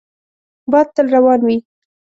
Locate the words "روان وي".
1.15-1.57